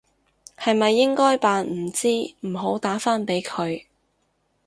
[0.57, 2.07] 係咪應該扮唔知
[2.39, 3.85] 唔好打返俾佢？